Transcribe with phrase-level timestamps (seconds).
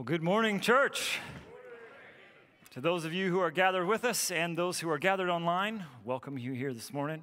[0.00, 1.18] Well, good morning, church.
[2.70, 5.84] To those of you who are gathered with us and those who are gathered online,
[6.06, 7.22] welcome you here this morning.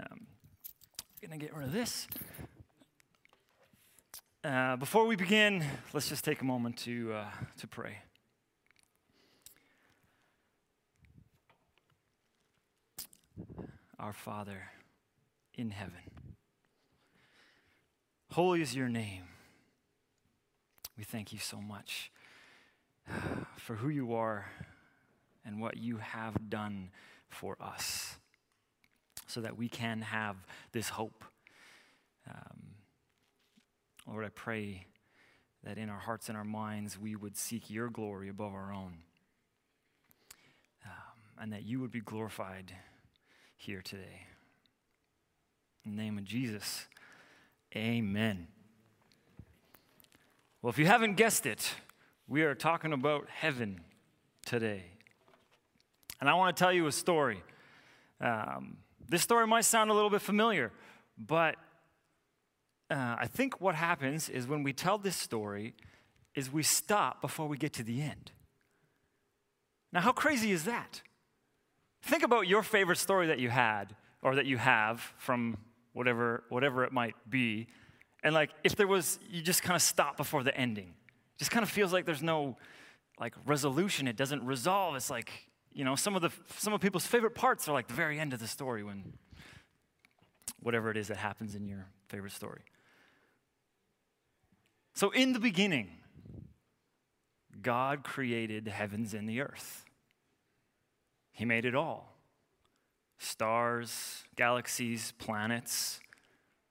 [0.00, 0.26] Um,
[1.22, 2.08] gonna get rid of this.
[4.42, 7.98] Uh, before we begin, let's just take a moment to uh, to pray.
[14.00, 14.70] Our Father
[15.54, 16.02] in heaven,
[18.32, 19.37] holy is your name.
[20.98, 22.10] We thank you so much
[23.56, 24.50] for who you are
[25.46, 26.90] and what you have done
[27.28, 28.16] for us
[29.28, 30.36] so that we can have
[30.72, 31.24] this hope.
[32.28, 32.74] Um,
[34.08, 34.86] Lord, I pray
[35.62, 38.94] that in our hearts and our minds we would seek your glory above our own
[40.84, 42.72] um, and that you would be glorified
[43.56, 44.22] here today.
[45.84, 46.86] In the name of Jesus,
[47.76, 48.48] amen.
[50.60, 51.72] Well, if you haven't guessed it,
[52.26, 53.80] we are talking about heaven
[54.44, 54.86] today.
[56.20, 57.44] And I want to tell you a story.
[58.20, 60.72] Um, this story might sound a little bit familiar,
[61.16, 61.54] but
[62.90, 65.74] uh, I think what happens is when we tell this story
[66.34, 68.32] is we stop before we get to the end.
[69.92, 71.02] Now, how crazy is that?
[72.02, 75.56] Think about your favorite story that you had or that you have from
[75.92, 77.68] whatever, whatever it might be.
[78.22, 80.88] And like, if there was, you just kind of stop before the ending.
[80.88, 82.56] It just kind of feels like there's no
[83.20, 84.08] like resolution.
[84.08, 84.96] It doesn't resolve.
[84.96, 85.30] It's like,
[85.72, 88.32] you know, some of the some of people's favorite parts are like the very end
[88.32, 89.12] of the story when
[90.60, 92.62] whatever it is that happens in your favorite story.
[94.94, 95.90] So in the beginning,
[97.62, 99.84] God created heavens and the earth.
[101.30, 102.16] He made it all.
[103.18, 106.00] Stars, galaxies, planets,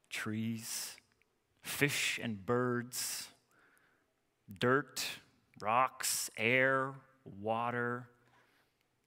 [0.10, 0.97] trees,
[1.68, 3.28] fish and birds,
[4.60, 5.06] dirt,
[5.60, 6.94] rocks, air,
[7.42, 8.08] water,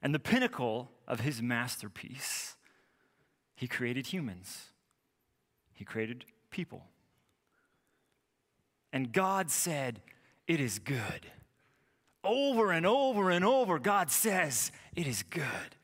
[0.02, 2.56] and the pinnacle of his masterpiece,
[3.54, 4.66] he created humans.
[5.74, 6.84] He created people.
[8.92, 10.00] And God said,
[10.46, 11.26] It is good.
[12.22, 15.76] Over and over and over, God says, It is good.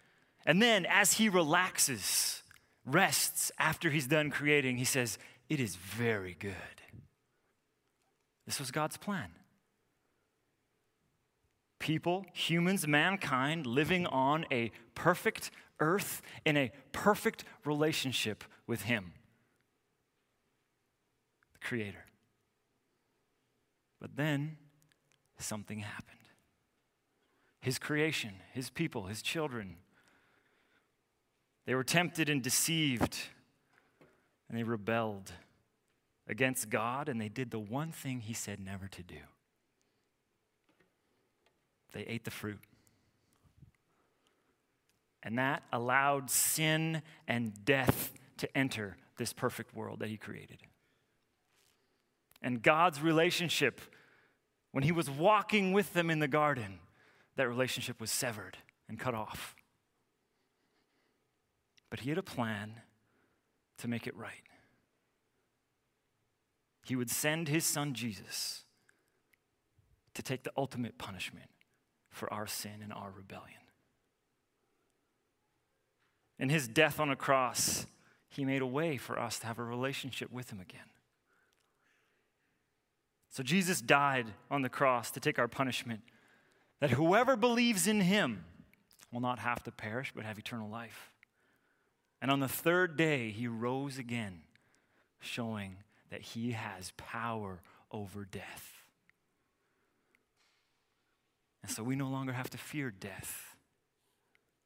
[0.44, 2.42] And then, as he relaxes,
[2.84, 5.18] rests after he's done creating, he says,
[5.48, 6.54] It is very good.
[8.46, 9.30] This was God's plan.
[11.78, 19.12] People, humans, mankind living on a perfect earth in a perfect relationship with Him,
[21.52, 22.04] the Creator.
[24.00, 24.56] But then
[25.38, 26.16] something happened.
[27.60, 29.76] His creation, His people, His children,
[31.66, 33.16] they were tempted and deceived,
[34.48, 35.32] and they rebelled
[36.28, 39.18] against God, and they did the one thing He said never to do
[41.92, 42.60] they ate the fruit.
[45.22, 50.58] And that allowed sin and death to enter this perfect world that He created.
[52.42, 53.80] And God's relationship,
[54.72, 56.80] when He was walking with them in the garden,
[57.36, 58.58] that relationship was severed
[58.90, 59.56] and cut off.
[61.88, 62.82] But He had a plan
[63.78, 64.42] to make it right.
[66.84, 68.64] He would send His Son Jesus
[70.14, 71.50] to take the ultimate punishment
[72.10, 73.60] for our sin and our rebellion.
[76.38, 77.86] In his death on a cross,
[78.28, 80.88] he made a way for us to have a relationship with him again.
[83.30, 86.00] So Jesus died on the cross to take our punishment,
[86.80, 88.44] that whoever believes in him
[89.12, 91.12] will not have to perish but have eternal life.
[92.20, 94.40] And on the third day, he rose again,
[95.20, 95.76] showing
[96.10, 97.60] that he has power
[97.90, 98.84] over death.
[101.62, 103.56] And so we no longer have to fear death.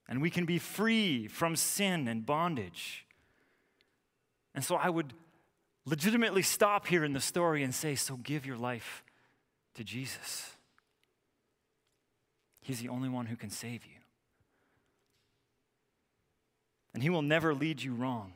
[0.08, 3.06] And we can be free from sin and bondage.
[4.54, 5.14] And so I would
[5.86, 9.02] legitimately stop here in the story and say, So give your life
[9.74, 10.56] to Jesus.
[12.60, 13.99] He's the only one who can save you.
[16.94, 18.32] And He will never lead you wrong.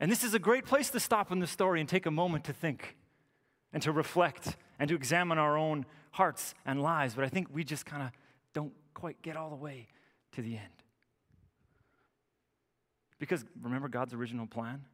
[0.00, 2.44] And this is a great place to stop in the story and take a moment
[2.44, 2.96] to think
[3.72, 7.64] and to reflect and to examine our own hearts and lives, but I think we
[7.64, 8.10] just kind of
[8.52, 9.86] don't quite get all the way
[10.32, 10.72] to the end.
[13.18, 14.84] Because remember God's original plan?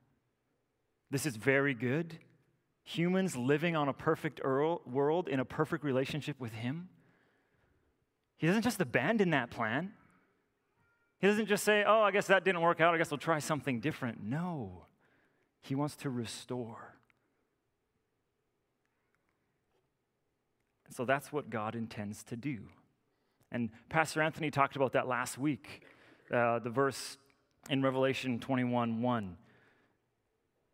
[1.10, 2.18] This is very good.
[2.84, 6.90] Humans living on a perfect world in a perfect relationship with Him.
[8.36, 9.92] He doesn't just abandon that plan.
[11.18, 12.94] He doesn't just say, oh, I guess that didn't work out.
[12.94, 14.22] I guess we'll try something different.
[14.22, 14.84] No.
[15.60, 16.98] He wants to restore
[20.98, 22.58] so that's what God intends to do.
[23.52, 25.84] And Pastor Anthony talked about that last week,
[26.32, 27.16] uh, the verse
[27.70, 29.36] in Revelation 21 1.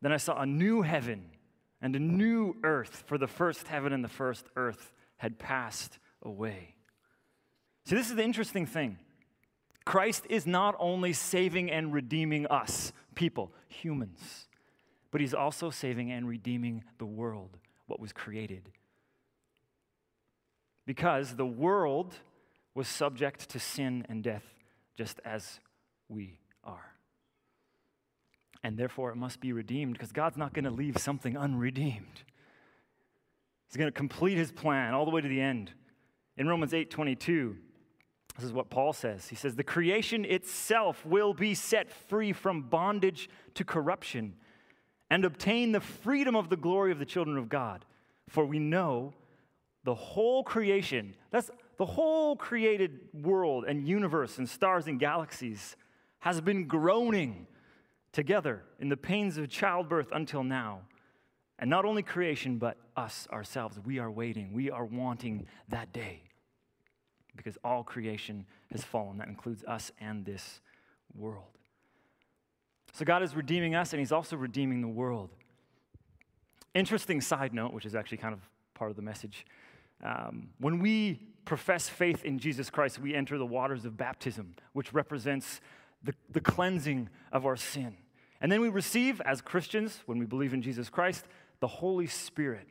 [0.00, 1.26] Then I saw a new heaven
[1.82, 6.74] and a new earth, for the first heaven and the first earth had passed away.
[7.84, 8.98] See, this is the interesting thing.
[9.84, 14.48] Christ is not only saving and redeeming us, people, humans,
[15.10, 18.70] but he's also saving and redeeming the world, what was created.
[20.86, 22.14] Because the world
[22.74, 24.44] was subject to sin and death
[24.96, 25.60] just as
[26.08, 26.94] we are.
[28.62, 32.22] And therefore, it must be redeemed because God's not going to leave something unredeemed.
[33.68, 35.72] He's going to complete his plan all the way to the end.
[36.36, 37.56] In Romans 8 22,
[38.36, 39.28] this is what Paul says.
[39.28, 44.34] He says, The creation itself will be set free from bondage to corruption
[45.08, 47.84] and obtain the freedom of the glory of the children of God.
[48.28, 49.14] For we know
[49.84, 55.76] the whole creation, that's the whole created world and universe and stars and galaxies,
[56.20, 57.46] has been groaning
[58.10, 60.80] together in the pains of childbirth until now.
[61.58, 63.78] And not only creation, but us ourselves.
[63.84, 66.22] We are waiting, we are wanting that day
[67.36, 69.18] because all creation has fallen.
[69.18, 70.60] That includes us and this
[71.16, 71.44] world.
[72.92, 75.30] So God is redeeming us, and He's also redeeming the world.
[76.74, 78.40] Interesting side note, which is actually kind of
[78.74, 79.46] part of the message.
[80.02, 84.92] Um, when we profess faith in Jesus Christ, we enter the waters of baptism, which
[84.92, 85.60] represents
[86.02, 87.96] the, the cleansing of our sin.
[88.40, 91.24] And then we receive, as Christians, when we believe in Jesus Christ,
[91.60, 92.68] the Holy Spirit.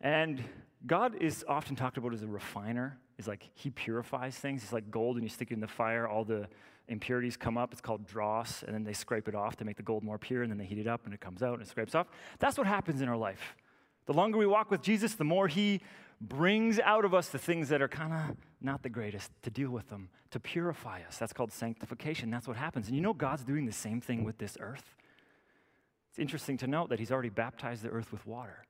[0.00, 0.42] And
[0.86, 4.62] God is often talked about as a refiner is like he purifies things.
[4.62, 6.48] It's like gold, and you stick it in the fire, all the
[6.88, 7.72] impurities come up.
[7.72, 10.42] It's called dross, and then they scrape it off to make the gold more pure,
[10.42, 12.06] and then they heat it up, and it comes out and it scrapes off.
[12.38, 13.56] That's what happens in our life.
[14.06, 15.80] The longer we walk with Jesus, the more he
[16.20, 19.70] brings out of us the things that are kind of not the greatest to deal
[19.70, 21.18] with them, to purify us.
[21.18, 22.30] That's called sanctification.
[22.30, 22.86] That's what happens.
[22.86, 24.94] And you know, God's doing the same thing with this earth.
[26.10, 28.64] It's interesting to note that He's already baptized the earth with water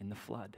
[0.00, 0.56] in the flood.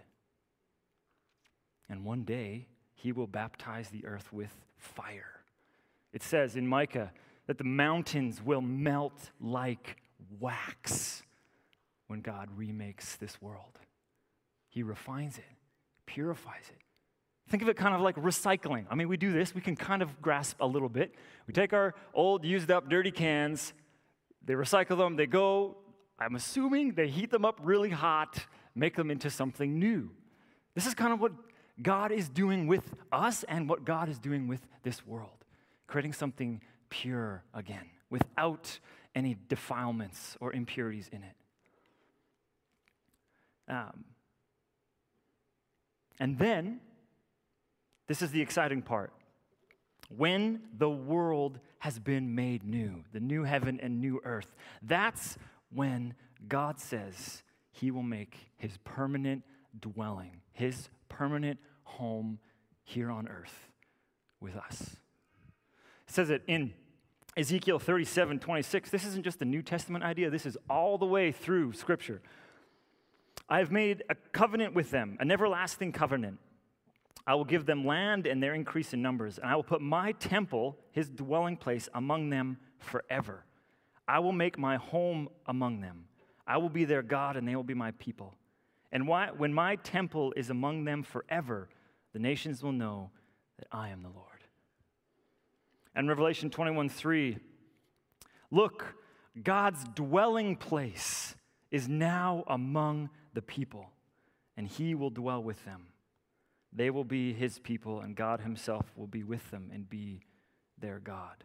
[1.88, 2.66] And one day,
[2.98, 5.40] he will baptize the earth with fire.
[6.12, 7.12] It says in Micah
[7.46, 9.96] that the mountains will melt like
[10.40, 11.22] wax
[12.08, 13.78] when God remakes this world.
[14.68, 15.44] He refines it,
[16.06, 16.78] purifies it.
[17.48, 18.84] Think of it kind of like recycling.
[18.90, 21.14] I mean, we do this, we can kind of grasp a little bit.
[21.46, 23.74] We take our old, used up, dirty cans,
[24.44, 25.76] they recycle them, they go,
[26.18, 30.10] I'm assuming they heat them up really hot, make them into something new.
[30.74, 31.32] This is kind of what
[31.82, 35.44] God is doing with us and what God is doing with this world,
[35.86, 36.60] creating something
[36.90, 38.78] pure again, without
[39.14, 41.34] any defilements or impurities in it.
[43.68, 44.04] Um,
[46.18, 46.80] and then,
[48.06, 49.12] this is the exciting part.
[50.16, 55.36] When the world has been made new, the new heaven and new earth, that's
[55.70, 56.14] when
[56.48, 59.44] God says he will make his permanent
[59.78, 61.58] dwelling, his permanent
[61.88, 62.38] home
[62.84, 63.68] here on earth
[64.40, 64.96] with us.
[66.06, 66.72] It says it in
[67.36, 68.90] Ezekiel 37 26.
[68.90, 72.20] This isn't just a New Testament idea, this is all the way through Scripture.
[73.48, 76.38] I have made a covenant with them, an everlasting covenant.
[77.26, 80.12] I will give them land and their increase in numbers, and I will put my
[80.12, 83.44] temple, his dwelling place, among them forever.
[84.06, 86.06] I will make my home among them.
[86.46, 88.34] I will be their God, and they will be my people.
[88.90, 91.68] And why, when my temple is among them forever,
[92.12, 93.10] the nations will know
[93.58, 94.26] that I am the Lord.
[95.94, 97.38] And Revelation 21 3,
[98.50, 98.94] look,
[99.42, 101.34] God's dwelling place
[101.70, 103.90] is now among the people,
[104.56, 105.88] and he will dwell with them.
[106.72, 110.20] They will be his people, and God himself will be with them and be
[110.78, 111.44] their God.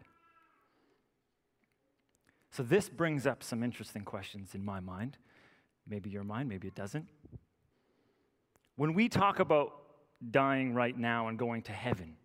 [2.50, 5.18] So, this brings up some interesting questions in my mind.
[5.88, 7.08] Maybe your mind, maybe it doesn't.
[8.76, 9.83] When we talk about
[10.30, 12.16] dying right now and going to heaven,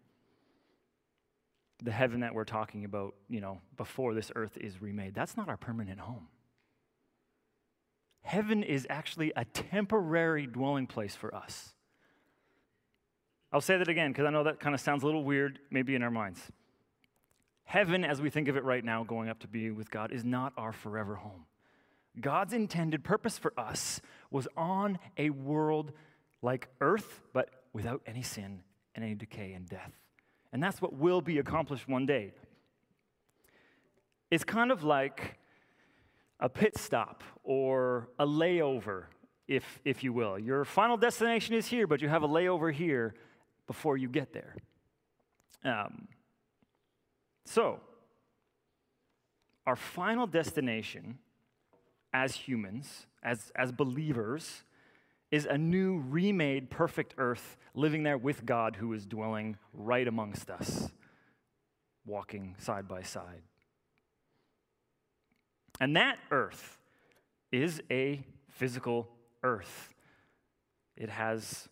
[1.81, 5.49] the heaven that we're talking about, you know, before this earth is remade, that's not
[5.49, 6.27] our permanent home.
[8.21, 11.73] Heaven is actually a temporary dwelling place for us.
[13.51, 15.95] I'll say that again because I know that kind of sounds a little weird, maybe
[15.95, 16.39] in our minds.
[17.63, 20.23] Heaven, as we think of it right now, going up to be with God, is
[20.23, 21.45] not our forever home.
[22.19, 24.01] God's intended purpose for us
[24.31, 25.91] was on a world
[26.41, 28.61] like earth, but without any sin
[28.95, 29.91] and any decay and death.
[30.51, 32.33] And that's what will be accomplished one day.
[34.31, 35.37] It's kind of like
[36.39, 39.05] a pit stop or a layover
[39.47, 40.37] if, if you will.
[40.37, 43.15] Your final destination is here, but you have a layover here
[43.67, 44.55] before you get there.
[45.63, 46.07] Um,
[47.45, 47.79] so,
[49.65, 51.17] our final destination
[52.13, 54.63] as humans, as, as believers,
[55.31, 60.49] is a new, remade, perfect earth living there with God who is dwelling right amongst
[60.49, 60.89] us,
[62.05, 63.41] walking side by side.
[65.79, 66.77] And that earth
[67.51, 69.07] is a physical
[69.43, 69.93] earth.
[70.97, 71.69] It has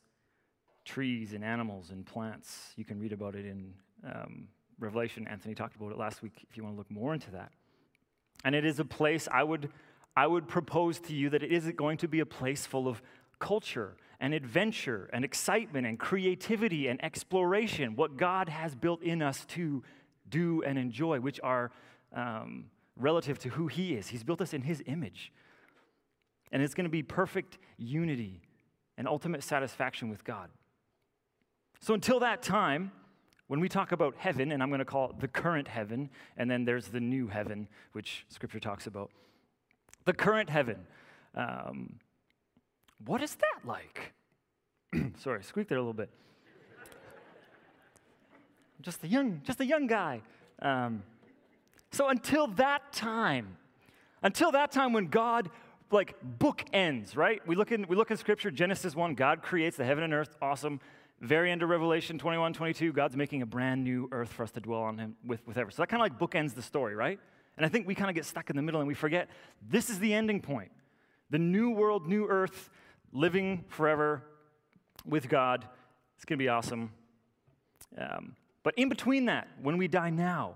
[0.85, 2.71] trees and animals and plants.
[2.77, 3.73] You can read about it in
[4.05, 4.47] um,
[4.79, 5.27] Revelation.
[5.27, 7.51] Anthony talked about it last week if you want to look more into that.
[8.45, 9.69] And it is a place I would,
[10.15, 13.01] I would propose to you that it is going to be a place full of
[13.39, 19.45] culture and adventure and excitement and creativity and exploration, what God has built in us
[19.47, 19.83] to
[20.29, 21.71] do and enjoy, which are
[22.13, 22.65] um,
[22.95, 24.07] relative to who He is.
[24.07, 25.31] He's built us in His image.
[26.51, 28.41] And it's going to be perfect unity
[28.97, 30.49] and ultimate satisfaction with God.
[31.79, 32.91] So until that time,
[33.47, 36.49] when we talk about heaven, and I'm going to call it the current heaven, and
[36.49, 39.11] then there's the new heaven, which Scripture talks about.
[40.05, 40.87] The current heaven.
[41.35, 41.99] Um,
[43.05, 44.13] what is that like?
[45.17, 46.09] Sorry, squeak there a little bit.
[48.81, 50.21] just a young, just a young guy.
[50.61, 51.03] Um,
[51.91, 53.57] so until that time,
[54.21, 55.49] until that time when God
[55.91, 57.45] like book ends, right?
[57.47, 60.35] We look in we look in scripture, Genesis 1, God creates the heaven and earth,
[60.41, 60.79] awesome.
[61.19, 64.59] Very end of Revelation 21, 22, God's making a brand new earth for us to
[64.59, 65.71] dwell on him with, with ever.
[65.71, 67.19] So that kind of like bookends the story, right?
[67.57, 69.27] And I think we kind of get stuck in the middle and we forget
[69.67, 70.71] this is the ending point.
[71.31, 72.69] The new world, new earth,
[73.11, 74.23] living forever
[75.05, 75.65] with God.
[76.15, 76.91] It's going to be awesome.
[77.97, 80.55] Um, but in between that, when we die now,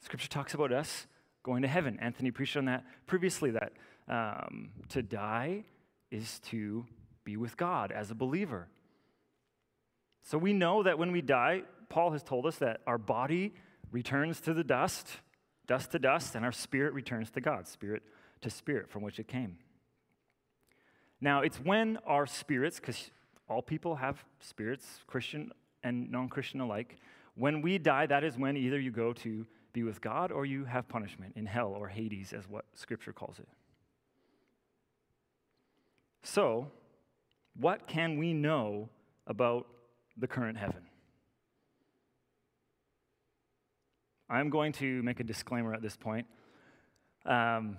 [0.00, 1.06] Scripture talks about us
[1.42, 1.98] going to heaven.
[2.00, 3.72] Anthony preached on that previously that
[4.08, 5.64] um, to die
[6.10, 6.84] is to
[7.24, 8.68] be with God as a believer.
[10.22, 13.54] So we know that when we die, Paul has told us that our body
[13.92, 15.08] returns to the dust,
[15.66, 18.02] dust to dust, and our spirit returns to God, spirit
[18.40, 19.56] to spirit from which it came.
[21.20, 23.10] Now, it's when our spirits, because
[23.48, 25.50] all people have spirits, Christian
[25.82, 26.96] and non Christian alike,
[27.34, 30.64] when we die, that is when either you go to be with God or you
[30.64, 33.48] have punishment in hell or Hades, as what Scripture calls it.
[36.22, 36.70] So,
[37.58, 38.88] what can we know
[39.26, 39.66] about
[40.16, 40.82] the current heaven?
[44.28, 46.26] I'm going to make a disclaimer at this point.
[47.24, 47.78] Um,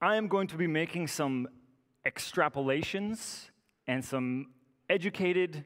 [0.00, 1.48] I am going to be making some
[2.06, 3.50] extrapolations
[3.86, 4.46] and some
[4.88, 5.64] educated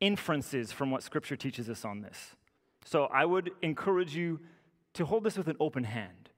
[0.00, 2.36] inferences from what Scripture teaches us on this.
[2.84, 4.40] So I would encourage you
[4.94, 6.30] to hold this with an open hand,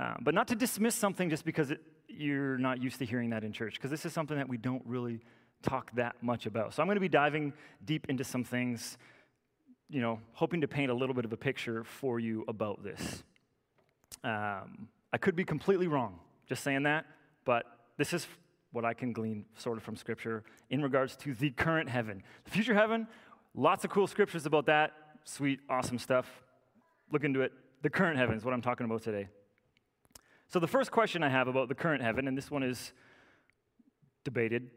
[0.00, 3.44] uh, but not to dismiss something just because it, you're not used to hearing that
[3.44, 5.20] in church, because this is something that we don't really
[5.62, 6.72] talk that much about.
[6.72, 7.52] So I'm going to be diving
[7.84, 8.96] deep into some things,
[9.90, 13.24] you know, hoping to paint a little bit of a picture for you about this.
[14.22, 17.04] Um, I could be completely wrong, just saying that,
[17.44, 17.64] but
[17.98, 18.26] this is
[18.72, 22.22] what I can glean sort of from Scripture in regards to the current heaven.
[22.44, 23.06] The future heaven,
[23.54, 24.92] lots of cool scriptures about that.
[25.24, 26.26] Sweet, awesome stuff.
[27.12, 27.52] Look into it.
[27.82, 29.28] The current heaven is what I'm talking about today.
[30.48, 32.92] So, the first question I have about the current heaven, and this one is
[34.24, 34.70] debated,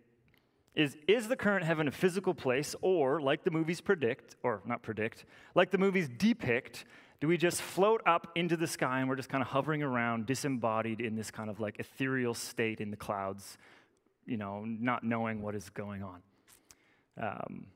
[0.75, 4.81] is Is the current heaven a physical place, or like the movies predict, or not
[4.81, 5.25] predict,
[5.55, 6.85] like the movies depict,
[7.21, 10.25] do we just float up into the sky and we're just kind of hovering around,
[10.25, 13.59] disembodied in this kind of like ethereal state in the clouds,
[14.25, 16.21] you know, not knowing what is going on?
[17.21, 17.67] Um,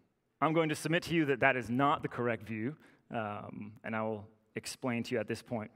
[0.42, 2.76] I'm going to submit to you that that is not the correct view,
[3.12, 5.70] um, and I will explain to you at this point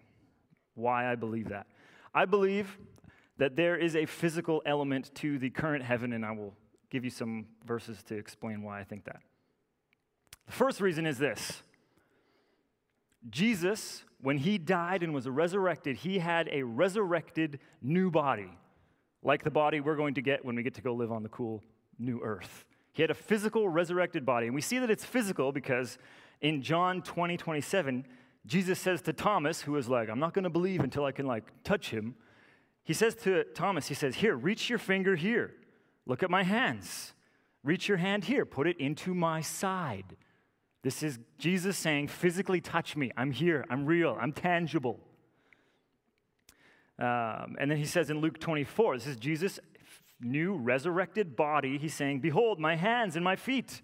[0.73, 1.67] why I believe that.
[2.13, 2.75] I believe
[3.37, 6.55] that there is a physical element to the current heaven, and I will
[6.89, 9.21] give you some verses to explain why I think that.
[10.47, 11.61] The first reason is this
[13.29, 18.57] Jesus, when he died and was resurrected, he had a resurrected new body,
[19.23, 21.29] like the body we're going to get when we get to go live on the
[21.29, 21.63] cool
[21.97, 22.65] new earth.
[22.93, 24.47] He had a physical resurrected body.
[24.47, 25.97] And we see that it's physical because
[26.41, 28.05] in John 20, 27,
[28.45, 31.27] Jesus says to Thomas, who is like, I'm not going to believe until I can
[31.27, 32.15] like touch him.
[32.83, 35.53] He says to Thomas, he says, Here, reach your finger here.
[36.05, 37.13] Look at my hands.
[37.63, 38.45] Reach your hand here.
[38.45, 40.15] Put it into my side.
[40.81, 43.11] This is Jesus saying, physically touch me.
[43.17, 43.65] I'm here.
[43.69, 44.17] I'm real.
[44.19, 44.99] I'm tangible.
[46.97, 49.59] Um, and then he says in Luke 24, this is Jesus'
[50.21, 51.77] new resurrected body.
[51.77, 53.81] He's saying, Behold, my hands and my feet.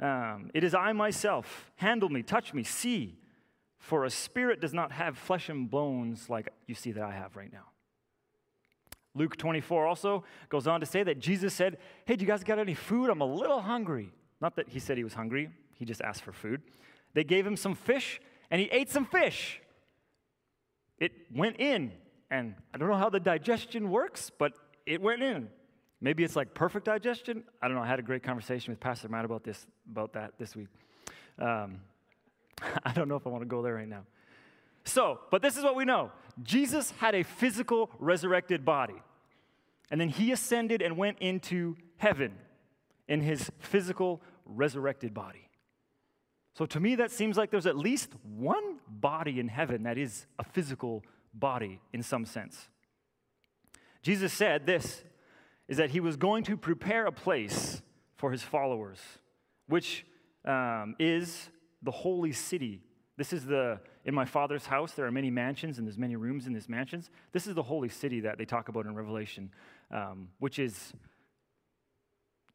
[0.00, 1.70] Um, it is I myself.
[1.76, 3.18] Handle me, touch me, see.
[3.78, 7.36] For a spirit does not have flesh and bones like you see that I have
[7.36, 7.66] right now.
[9.14, 12.58] Luke 24 also goes on to say that Jesus said, Hey, do you guys got
[12.58, 13.10] any food?
[13.10, 14.12] I'm a little hungry.
[14.40, 16.62] Not that he said he was hungry, he just asked for food.
[17.14, 18.20] They gave him some fish,
[18.50, 19.60] and he ate some fish.
[20.98, 21.92] It went in,
[22.30, 24.52] and I don't know how the digestion works, but
[24.84, 25.48] it went in.
[26.00, 27.44] Maybe it's like perfect digestion.
[27.62, 27.82] I don't know.
[27.82, 30.68] I had a great conversation with Pastor Matt about this, about that this week.
[31.38, 31.80] Um,
[32.84, 34.04] I don't know if I want to go there right now.
[34.84, 36.10] So, but this is what we know
[36.42, 39.02] Jesus had a physical resurrected body.
[39.90, 42.34] And then he ascended and went into heaven
[43.08, 45.47] in his physical resurrected body.
[46.58, 50.26] So to me, that seems like there's at least one body in heaven that is
[50.40, 52.68] a physical body in some sense.
[54.02, 55.04] Jesus said this
[55.68, 57.80] is that he was going to prepare a place
[58.16, 58.98] for his followers,
[59.68, 60.04] which
[60.44, 61.48] um, is
[61.82, 62.82] the holy city.
[63.16, 66.48] This is the, in my father's house, there are many mansions and there's many rooms
[66.48, 67.08] in these mansions.
[67.30, 69.52] This is the holy city that they talk about in Revelation,
[69.92, 70.92] um, which is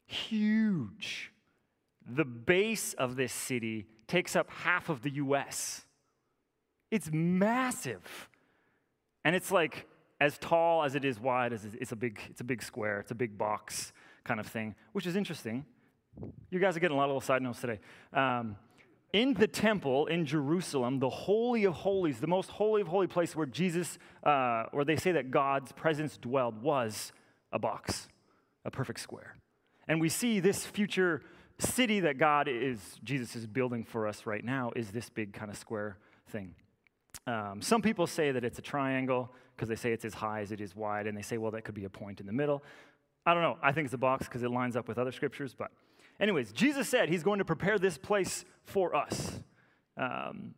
[0.07, 1.32] huge.
[2.09, 5.85] The base of this city takes up half of the US.
[6.91, 8.29] It's massive.
[9.25, 9.87] And it's like
[10.19, 13.11] as tall as it is wide, as it's a big, it's a big square, it's
[13.11, 13.93] a big box
[14.23, 15.65] kind of thing, which is interesting.
[16.49, 17.79] You guys are getting a lot of little side notes today.
[18.13, 18.55] Um,
[19.11, 23.35] in the temple in Jerusalem, the Holy of Holies, the most holy of holy place
[23.35, 27.11] where Jesus, uh, where they say that God's presence dwelled, was
[27.51, 28.07] a box,
[28.65, 29.35] a perfect square.
[29.87, 31.21] And we see this future
[31.63, 35.49] city that God is, Jesus is building for us right now, is this big kind
[35.49, 35.97] of square
[36.29, 36.55] thing.
[37.25, 40.51] Um, some people say that it's a triangle because they say it's as high as
[40.51, 42.63] it is wide, and they say, well, that could be a point in the middle.
[43.25, 43.57] I don't know.
[43.61, 45.55] I think it's a box because it lines up with other scriptures.
[45.57, 45.71] But,
[46.19, 49.39] anyways, Jesus said he's going to prepare this place for us.
[49.95, 50.55] Um,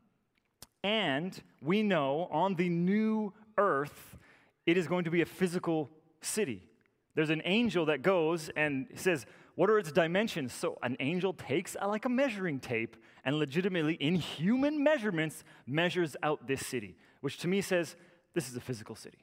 [0.84, 4.18] and we know on the new earth,
[4.66, 5.90] it is going to be a physical
[6.22, 6.64] city.
[7.16, 10.54] There's an angel that goes and says, What are its dimensions?
[10.54, 16.16] So an angel takes a, like a measuring tape and legitimately, in human measurements, measures
[16.22, 17.96] out this city, which to me says,
[18.34, 19.18] This is a physical city.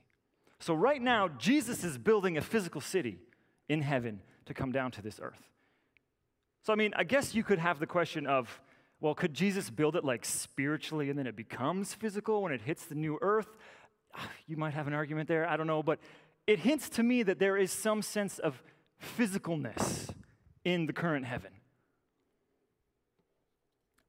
[0.58, 3.18] So right now, Jesus is building a physical city
[3.68, 5.42] in heaven to come down to this earth.
[6.62, 8.60] So, I mean, I guess you could have the question of,
[9.00, 12.86] well, could Jesus build it like spiritually and then it becomes physical when it hits
[12.86, 13.48] the new earth?
[14.14, 15.98] Ah, you might have an argument there, I don't know, but
[16.46, 18.62] it hints to me that there is some sense of
[19.18, 20.12] physicalness
[20.64, 21.52] in the current heaven.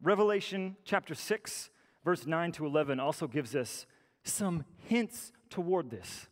[0.02, 1.70] Revelation chapter 6,
[2.04, 3.86] verse 9 to 11 also gives us
[4.24, 6.28] some hints toward this.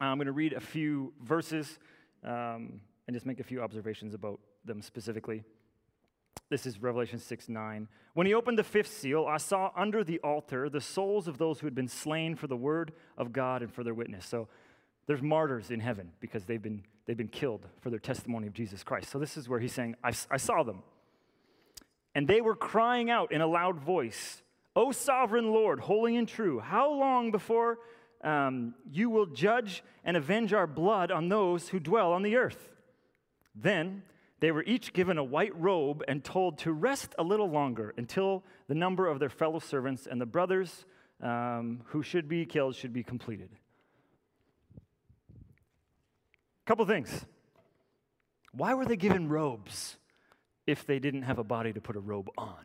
[0.00, 1.78] I'm going to read a few verses
[2.22, 5.42] um, and just make a few observations about them specifically.
[6.48, 7.88] This is Revelation 6 9.
[8.14, 11.60] When he opened the fifth seal, I saw under the altar the souls of those
[11.60, 14.26] who had been slain for the word of God and for their witness.
[14.26, 14.48] So
[15.06, 18.82] there's martyrs in heaven because they've been, they've been killed for their testimony of Jesus
[18.82, 19.10] Christ.
[19.10, 20.82] So this is where he's saying, I, I saw them.
[22.14, 24.42] And they were crying out in a loud voice,
[24.74, 27.78] O sovereign Lord, holy and true, how long before
[28.24, 32.72] um, you will judge and avenge our blood on those who dwell on the earth?
[33.54, 34.02] Then
[34.40, 38.42] they were each given a white robe and told to rest a little longer until
[38.68, 40.84] the number of their fellow servants and the brothers
[41.22, 43.48] um, who should be killed should be completed.
[46.66, 47.24] Couple things.
[48.52, 49.96] Why were they given robes
[50.66, 52.64] if they didn't have a body to put a robe on?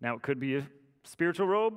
[0.00, 0.66] Now, it could be a
[1.04, 1.74] spiritual robe.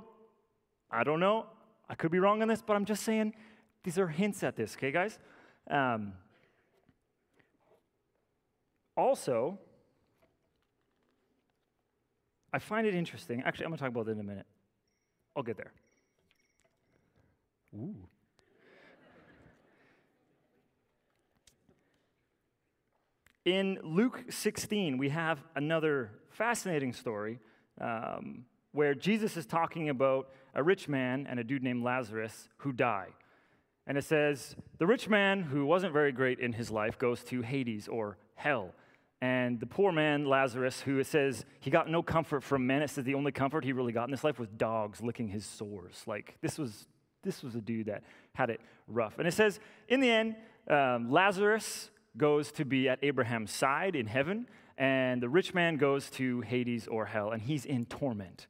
[0.89, 1.45] I don't know.
[1.87, 3.35] I could be wrong on this, but I'm just saying
[3.83, 5.19] these are hints at this, okay, guys?
[5.69, 6.13] Um,
[8.97, 9.59] also,
[12.51, 13.43] I find it interesting.
[13.45, 14.47] Actually, I'm going to talk about it in a minute.
[15.35, 15.73] I'll get there.
[17.75, 18.07] Ooh.
[23.45, 27.39] In Luke 16, we have another fascinating story
[27.79, 32.71] um, where Jesus is talking about a rich man and a dude named Lazarus who
[32.73, 33.09] die.
[33.85, 37.43] And it says, the rich man who wasn't very great in his life goes to
[37.43, 38.73] Hades or hell.
[39.21, 42.89] And the poor man, Lazarus, who it says he got no comfort from men, it
[42.89, 46.01] says the only comfort he really got in this life was dogs licking his sores.
[46.07, 46.87] Like, this was,
[47.21, 48.01] this was a dude that
[48.33, 49.19] had it rough.
[49.19, 50.35] And it says, in the end,
[50.67, 54.47] um, Lazarus goes to be at Abraham's side in heaven,
[54.77, 58.47] and the rich man goes to Hades or hell, and he's in torment.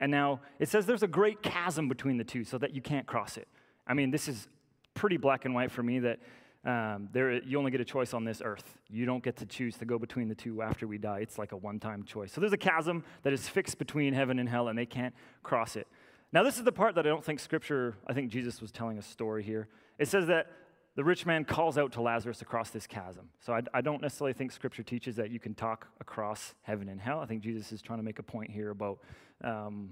[0.00, 3.06] And now it says there's a great chasm between the two so that you can't
[3.06, 3.48] cross it.
[3.86, 4.48] I mean, this is
[4.94, 6.18] pretty black and white for me that
[6.64, 8.78] um, there, you only get a choice on this earth.
[8.90, 11.20] You don't get to choose to go between the two after we die.
[11.20, 12.32] It's like a one time choice.
[12.32, 15.76] So there's a chasm that is fixed between heaven and hell, and they can't cross
[15.76, 15.86] it.
[16.32, 18.98] Now, this is the part that I don't think Scripture, I think Jesus was telling
[18.98, 19.68] a story here.
[19.98, 20.50] It says that
[20.96, 23.28] the rich man calls out to Lazarus across this chasm.
[23.40, 26.98] So I, I, don't necessarily think Scripture teaches that you can talk across heaven and
[26.98, 27.20] hell.
[27.20, 28.98] I think Jesus is trying to make a point here about
[29.44, 29.90] um,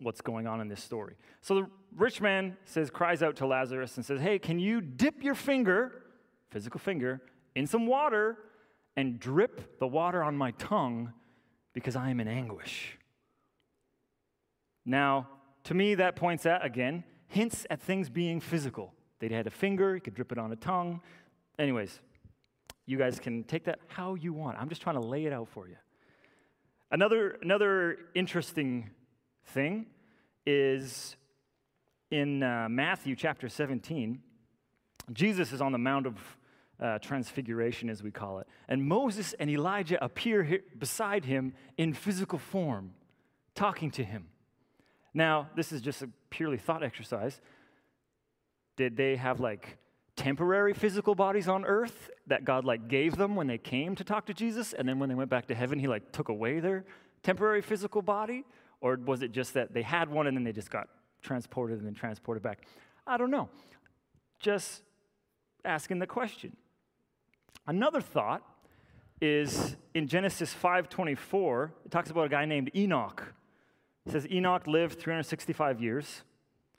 [0.00, 1.14] what's going on in this story.
[1.42, 5.22] So the rich man says, cries out to Lazarus and says, Hey, can you dip
[5.22, 5.92] your finger,
[6.50, 7.20] physical finger,
[7.54, 8.38] in some water
[8.96, 11.12] and drip the water on my tongue
[11.74, 12.98] because I am in anguish?
[14.86, 15.28] Now,
[15.64, 18.94] to me, that points at, again, hints at things being physical.
[19.28, 21.00] They had a finger, you could drip it on a tongue.
[21.58, 21.98] Anyways,
[22.84, 24.58] you guys can take that how you want.
[24.58, 25.76] I'm just trying to lay it out for you.
[26.90, 28.90] Another, another interesting
[29.46, 29.86] thing
[30.46, 31.16] is
[32.10, 34.20] in uh, Matthew chapter 17,
[35.12, 36.18] Jesus is on the Mount of
[36.78, 38.46] uh, Transfiguration, as we call it.
[38.68, 42.92] And Moses and Elijah appear here, beside him in physical form,
[43.54, 44.26] talking to him.
[45.14, 47.40] Now, this is just a purely thought exercise.
[48.76, 49.78] Did they have like
[50.16, 54.26] temporary physical bodies on earth that God like gave them when they came to talk
[54.26, 56.84] to Jesus and then when they went back to heaven he like took away their
[57.22, 58.44] temporary physical body
[58.80, 60.88] or was it just that they had one and then they just got
[61.22, 62.66] transported and then transported back?
[63.06, 63.48] I don't know.
[64.38, 64.82] Just
[65.64, 66.56] asking the question.
[67.66, 68.42] Another thought
[69.20, 73.34] is in Genesis 5:24, it talks about a guy named Enoch.
[74.06, 76.22] It says Enoch lived 365 years.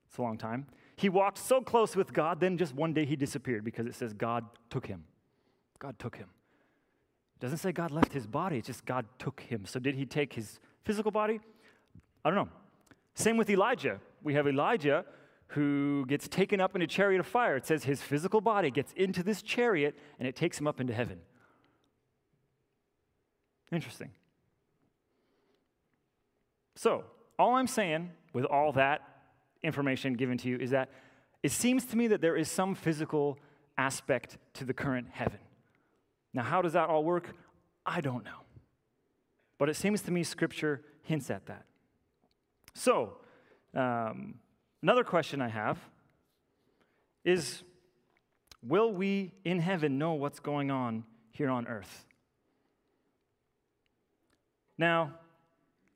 [0.08, 0.68] It's a long time.
[0.96, 4.14] He walked so close with God, then just one day he disappeared because it says
[4.14, 5.04] God took him.
[5.80, 6.30] God took him.
[7.36, 9.66] It doesn't say God left his body, it's just God took him.
[9.66, 11.42] So did he take his physical body?
[12.24, 12.50] I don't know.
[13.14, 14.00] Same with Elijah.
[14.24, 15.06] We have Elijah
[15.48, 17.56] who gets taken up in a chariot of fire.
[17.56, 20.94] It says his physical body gets into this chariot and it takes him up into
[20.94, 21.20] heaven.
[23.72, 24.12] Interesting.
[26.76, 27.04] So,
[27.38, 29.02] all I'm saying with all that
[29.66, 30.90] information given to you is that
[31.44, 33.38] it seems to me that there is some physical
[33.78, 35.40] aspect to the current heaven.
[36.34, 37.36] Now, how does that all work?
[37.86, 38.42] I don't know.
[39.58, 41.66] But it seems to me Scripture hints at that.
[42.74, 43.18] So,
[43.74, 44.36] um,
[44.82, 45.78] another question I have
[47.24, 47.64] is
[48.68, 52.06] Will we in heaven know what's going on here on earth?
[54.78, 55.14] Now,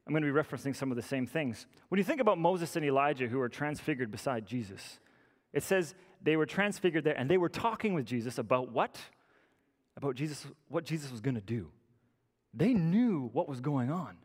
[0.05, 1.67] I'm going to be referencing some of the same things.
[1.89, 4.99] When you think about Moses and Elijah who are transfigured beside Jesus,
[5.53, 8.97] it says they were transfigured there and they were talking with Jesus about what?
[9.95, 11.69] About Jesus, what Jesus was going to do.
[12.53, 14.17] They knew what was going on.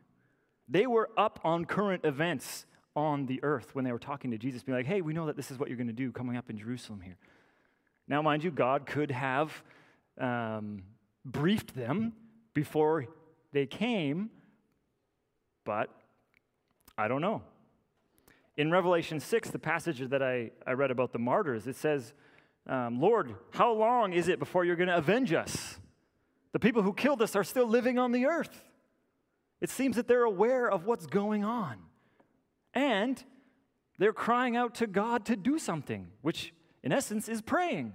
[0.67, 4.63] They were up on current events on the earth when they were talking to Jesus,
[4.63, 6.49] being like, hey, we know that this is what you're going to do coming up
[6.49, 7.17] in Jerusalem here.
[8.07, 9.63] Now, mind you, God could have
[10.19, 10.83] um,
[11.25, 12.13] briefed them
[12.53, 13.05] before
[13.51, 14.29] they came,
[15.65, 15.89] but
[16.97, 17.41] I don't know.
[18.57, 22.13] In Revelation 6, the passage that I, I read about the martyrs, it says,
[22.67, 25.77] um, Lord, how long is it before you're going to avenge us?
[26.53, 28.63] The people who killed us are still living on the earth.
[29.59, 31.79] It seems that they're aware of what's going on.
[32.73, 33.21] And
[33.97, 37.93] they're crying out to God to do something, which in essence is praying.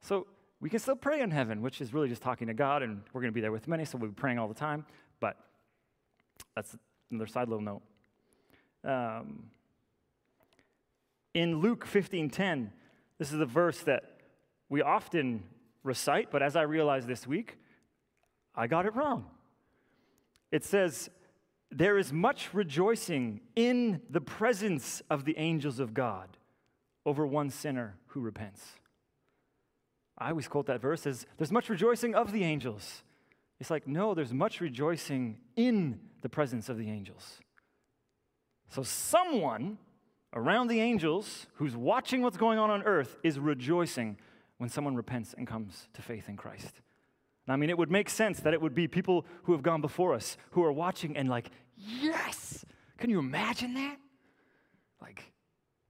[0.00, 0.26] So
[0.60, 3.20] we can still pray in heaven, which is really just talking to God, and we're
[3.20, 4.84] going to be there with many, so we'll be praying all the time.
[5.20, 5.36] But
[6.54, 6.76] that's
[7.10, 7.82] another side little note.
[8.84, 9.50] Um,
[11.34, 12.70] in Luke 15:10,
[13.18, 14.20] this is a verse that
[14.68, 15.44] we often
[15.82, 17.58] recite, but as I realized this week,
[18.54, 19.26] I got it wrong
[20.50, 21.10] it says,
[21.70, 26.36] There is much rejoicing in the presence of the angels of God
[27.06, 28.64] over one sinner who repents.
[30.18, 33.02] I always quote that verse as, There's much rejoicing of the angels.
[33.60, 37.40] It's like, no, there's much rejoicing in the presence of the angels.
[38.70, 39.78] So, someone
[40.32, 44.16] around the angels who's watching what's going on on earth is rejoicing
[44.58, 46.80] when someone repents and comes to faith in Christ.
[47.46, 49.80] And I mean, it would make sense that it would be people who have gone
[49.80, 52.64] before us who are watching and like, yes!
[52.98, 53.96] Can you imagine that?
[55.00, 55.32] Like,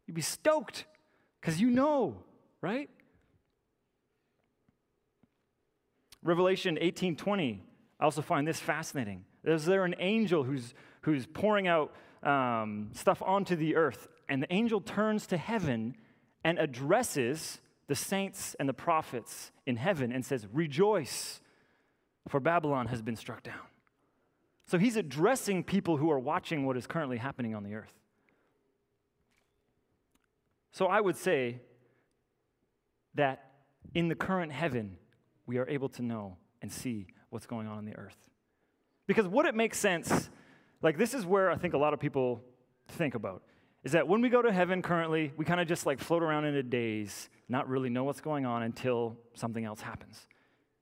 [0.06, 0.87] you'd be stoked
[1.40, 2.22] because you know,
[2.62, 2.88] right?
[6.22, 7.61] Revelation 18:20.
[7.98, 9.24] I also find this fascinating.
[9.44, 14.52] Is there an angel who's who's pouring out um, stuff onto the earth, and the
[14.52, 15.96] angel turns to heaven
[16.44, 21.40] and addresses the saints and the prophets in heaven and says, "Rejoice,
[22.28, 23.66] for Babylon has been struck down.
[24.66, 27.92] So he's addressing people who are watching what is currently happening on the earth.
[30.70, 31.61] So I would say
[33.16, 33.50] that
[33.94, 34.96] in the current heaven,
[35.50, 38.16] we are able to know and see what's going on in the earth.
[39.08, 40.30] Because would it make sense?
[40.80, 42.40] Like, this is where I think a lot of people
[42.86, 43.42] think about
[43.82, 46.44] is that when we go to heaven currently, we kind of just like float around
[46.44, 50.28] in a daze, not really know what's going on until something else happens.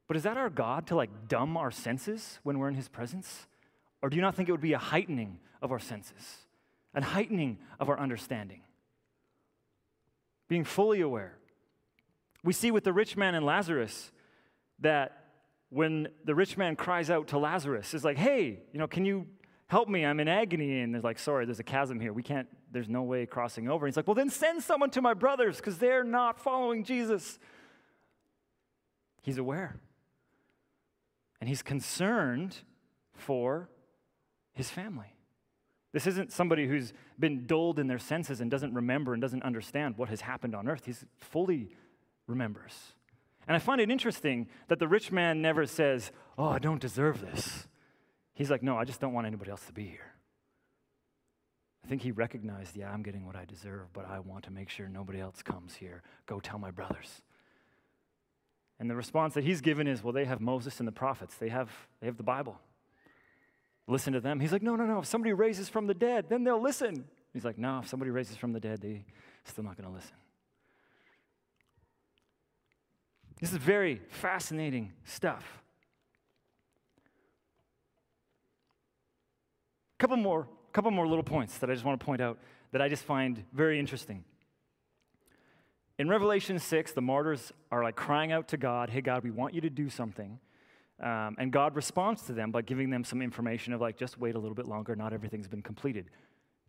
[0.06, 3.46] But is that our God to like dumb our senses when we're in his presence?
[4.02, 6.44] Or do you not think it would be a heightening of our senses,
[6.94, 8.60] a heightening of our understanding?
[10.46, 11.38] Being fully aware.
[12.44, 14.12] We see with the rich man and Lazarus
[14.80, 15.24] that
[15.70, 19.26] when the rich man cries out to Lazarus, is like, hey, you know, can you
[19.66, 20.04] help me?
[20.04, 20.80] I'm in agony.
[20.80, 22.12] And they're like, sorry, there's a chasm here.
[22.12, 23.86] We can't, there's no way crossing over.
[23.86, 27.38] And he's like, well, then send someone to my brothers because they're not following Jesus.
[29.22, 29.76] He's aware.
[31.40, 32.56] And he's concerned
[33.14, 33.68] for
[34.54, 35.14] his family.
[35.92, 39.96] This isn't somebody who's been dulled in their senses and doesn't remember and doesn't understand
[39.96, 40.84] what has happened on earth.
[40.84, 41.70] He's fully
[42.26, 42.72] remembers.
[43.48, 47.20] And I find it interesting that the rich man never says, Oh, I don't deserve
[47.20, 47.66] this.
[48.34, 50.12] He's like, No, I just don't want anybody else to be here.
[51.84, 54.68] I think he recognized, Yeah, I'm getting what I deserve, but I want to make
[54.68, 56.02] sure nobody else comes here.
[56.26, 57.22] Go tell my brothers.
[58.78, 61.48] And the response that he's given is, Well, they have Moses and the prophets, they
[61.48, 62.60] have, they have the Bible
[63.88, 64.38] listen to them.
[64.38, 64.98] He's like, no, no, no.
[65.00, 67.04] If somebody raises from the dead, then they'll listen.
[67.32, 69.00] He's like, no, if somebody raises from the dead, they're
[69.44, 70.14] still not going to listen.
[73.40, 75.62] This is very fascinating stuff.
[79.96, 82.38] A couple more, couple more little points that I just want to point out
[82.72, 84.24] that I just find very interesting.
[85.98, 89.54] In Revelation 6, the martyrs are like crying out to God, Hey, God, we want
[89.54, 90.38] you to do something.
[91.00, 94.34] Um, and God responds to them by giving them some information of like, just wait
[94.34, 96.06] a little bit longer, not everything's been completed.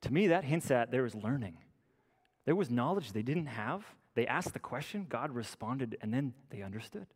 [0.02, 1.58] To me, that hints at there is learning.
[2.46, 3.86] There was knowledge they didn't have.
[4.16, 7.08] They asked the question, God responded, and then they understood.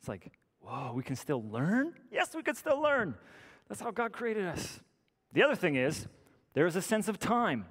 [0.00, 1.94] It's like, whoa, we can still learn?
[2.10, 3.14] Yes, we can still learn.
[3.68, 4.80] That's how God created us.
[5.32, 6.06] The other thing is,
[6.54, 7.66] there is a sense of time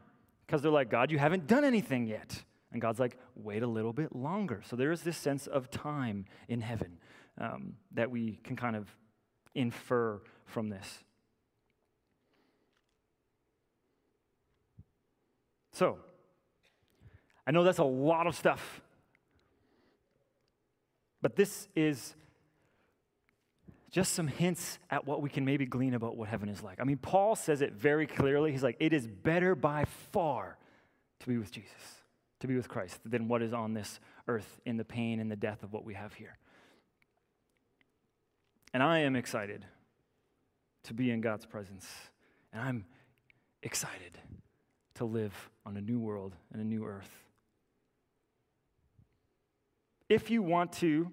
[0.46, 2.44] because they're like, God, you haven't done anything yet.
[2.72, 4.62] And God's like, wait a little bit longer.
[4.66, 6.98] So there is this sense of time in heaven
[7.38, 8.88] um, that we can kind of
[9.54, 11.04] infer from this.
[15.74, 16.00] So,
[17.52, 18.80] I know that's a lot of stuff,
[21.22, 22.16] but this is
[23.92, 26.80] just some hints at what we can maybe glean about what heaven is like.
[26.80, 28.54] I mean, Paul says it very clearly.
[28.54, 29.84] He's like, it is better by
[30.14, 30.58] far
[31.20, 31.74] to be with Jesus,
[32.40, 35.36] to be with Christ, than what is on this earth in the pain and the
[35.36, 36.38] death of what we have here.
[38.74, 39.66] And I am excited
[40.84, 41.86] to be in God's presence.
[42.54, 42.86] And I'm
[43.62, 44.18] excited
[44.94, 47.12] to live on a new world and a new earth.
[50.12, 51.10] If you want to,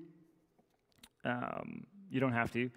[1.24, 2.68] um, you don't have to.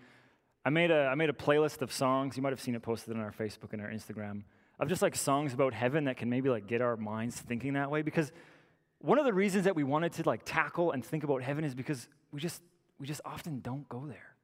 [0.63, 2.38] I made, a, I made a playlist of songs.
[2.38, 4.43] You might have seen it posted on our Facebook and our Instagram
[4.79, 7.89] of just like songs about heaven that can maybe like get our minds thinking that
[7.89, 8.03] way.
[8.03, 8.31] Because
[8.99, 11.73] one of the reasons that we wanted to like tackle and think about heaven is
[11.73, 12.62] because we just
[12.99, 14.36] we just often don't go there.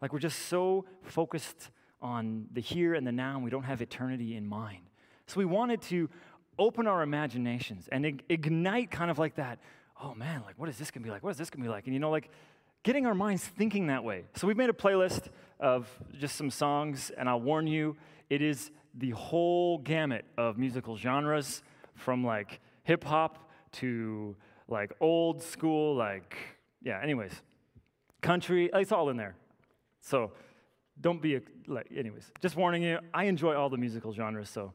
[0.00, 1.70] Like we're just so focused
[2.00, 4.84] on the here and the now, and we don't have eternity in mind.
[5.26, 6.08] So we wanted to
[6.56, 9.58] open our imaginations and ignite kind of like that.
[10.02, 11.22] Oh man, like what is this gonna be like?
[11.22, 11.84] What is this gonna be like?
[11.84, 12.30] And you know, like
[12.82, 14.24] getting our minds thinking that way.
[14.34, 17.96] So we've made a playlist of just some songs, and I'll warn you,
[18.30, 21.62] it is the whole gamut of musical genres
[21.94, 24.34] from like hip hop to
[24.68, 26.36] like old school, like,
[26.82, 27.32] yeah, anyways,
[28.20, 29.34] country, uh, it's all in there.
[30.00, 30.32] So
[31.00, 34.72] don't be, a, like, anyways, just warning you, I enjoy all the musical genres, so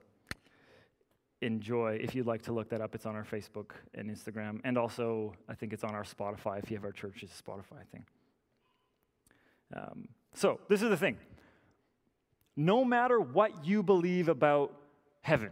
[1.46, 2.00] enjoy.
[2.02, 4.60] If you'd like to look that up, it's on our Facebook and Instagram.
[4.64, 8.06] And also, I think it's on our Spotify if you have our church's Spotify thing.
[9.74, 11.18] Um, so, this is the thing.
[12.56, 14.74] No matter what you believe about
[15.22, 15.52] heaven,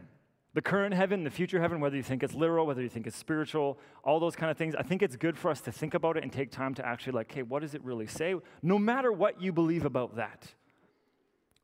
[0.54, 3.18] the current heaven, the future heaven, whether you think it's literal, whether you think it's
[3.18, 6.16] spiritual, all those kind of things, I think it's good for us to think about
[6.18, 8.36] it and take time to actually, like, hey, what does it really say?
[8.62, 10.54] No matter what you believe about that,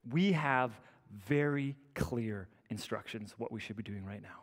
[0.10, 0.80] we have
[1.28, 4.41] very clear instructions what we should be doing right now.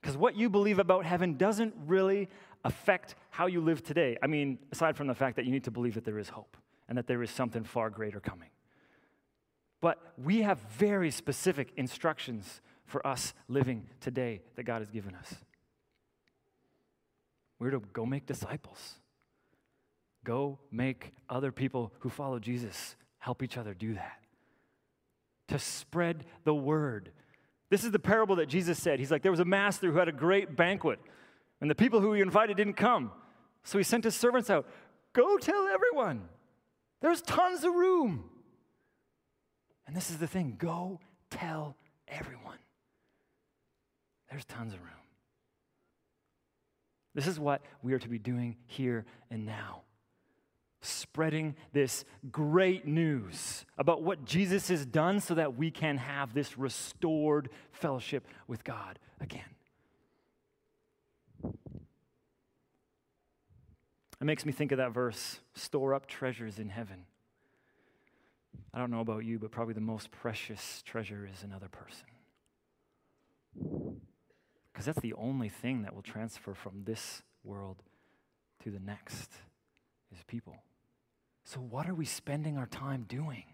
[0.00, 2.28] Because what you believe about heaven doesn't really
[2.64, 4.16] affect how you live today.
[4.22, 6.56] I mean, aside from the fact that you need to believe that there is hope
[6.88, 8.50] and that there is something far greater coming.
[9.80, 15.34] But we have very specific instructions for us living today that God has given us.
[17.58, 18.94] We're to go make disciples.
[20.24, 24.21] Go make other people who follow Jesus help each other do that.
[25.52, 27.12] To spread the word.
[27.68, 28.98] This is the parable that Jesus said.
[28.98, 30.98] He's like, there was a master who had a great banquet,
[31.60, 33.12] and the people who he invited didn't come.
[33.62, 34.66] So he sent his servants out
[35.12, 36.28] go tell everyone.
[37.02, 38.24] There's tons of room.
[39.86, 41.76] And this is the thing go tell
[42.08, 42.58] everyone.
[44.30, 44.90] There's tons of room.
[47.14, 49.82] This is what we are to be doing here and now.
[50.84, 56.58] Spreading this great news about what Jesus has done so that we can have this
[56.58, 59.42] restored fellowship with God again.
[64.20, 67.04] It makes me think of that verse store up treasures in heaven.
[68.74, 72.06] I don't know about you, but probably the most precious treasure is another person.
[74.72, 77.82] Because that's the only thing that will transfer from this world
[78.64, 79.30] to the next
[80.12, 80.56] is people.
[81.44, 83.44] So, what are we spending our time doing?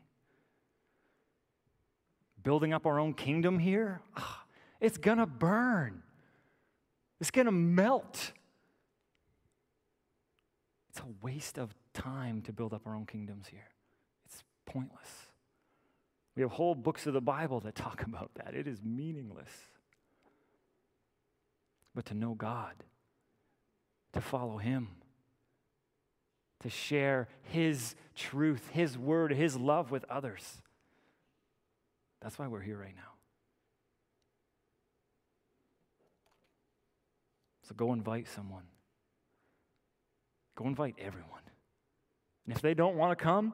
[2.43, 4.01] Building up our own kingdom here?
[4.17, 4.45] Ah,
[4.81, 6.03] it's gonna burn,
[7.21, 8.33] it's gonna melt.
[10.91, 13.69] It's a waste of time to build up our own kingdoms here.
[14.27, 15.29] It's pointless.
[16.35, 18.55] We have whole books of the Bible that talk about that.
[18.55, 19.51] It is meaningless.
[21.95, 22.75] But to know God,
[24.13, 24.89] to follow Him,
[26.61, 30.63] to share His truth, His word, His love with others.
[32.21, 33.03] That's why we're here right now.
[37.69, 38.65] So go invite someone.
[40.57, 41.43] Go invite everyone.
[42.47, 43.53] And if they don't want to come,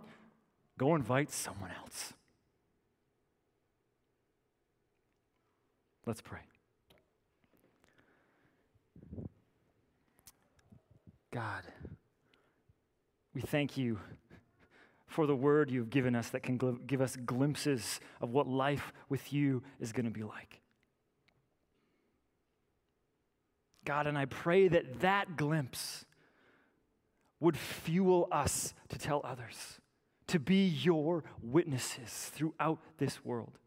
[0.78, 2.14] go invite someone else.
[6.06, 6.40] Let's pray.
[11.32, 11.64] God,
[13.34, 13.98] we thank you
[15.06, 18.92] for the word you've given us that can gl- give us glimpses of what life
[19.08, 20.60] with you is going to be like.
[23.84, 26.04] God, and I pray that that glimpse
[27.40, 29.78] would fuel us to tell others,
[30.28, 33.58] to be your witnesses throughout this world.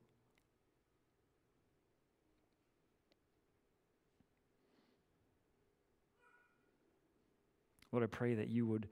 [7.92, 8.88] Lord, I pray that you would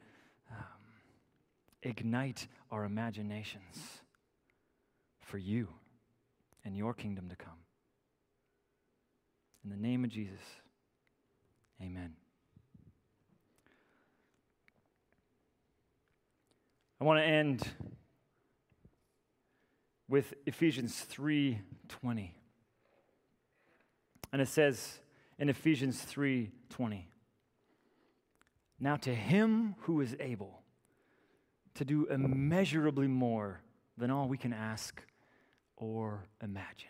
[1.85, 4.01] ignite our imaginations
[5.19, 5.69] for you
[6.65, 7.53] and your kingdom to come.
[9.63, 10.41] In the name of Jesus,
[11.81, 12.13] amen.
[16.99, 17.67] I want to end
[20.07, 22.31] with Ephesians 3:20.
[24.31, 24.99] And it says
[25.37, 27.07] in Ephesians 3:20,
[28.79, 30.64] Now to him who is able
[31.75, 33.61] to do immeasurably more
[33.97, 35.01] than all we can ask
[35.77, 36.89] or imagine.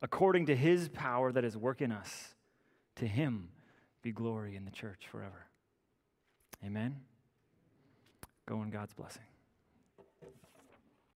[0.00, 2.34] According to his power that is working us,
[2.96, 3.48] to him
[4.02, 5.46] be glory in the church forever.
[6.64, 6.96] Amen.
[8.46, 9.22] Go in God's blessing.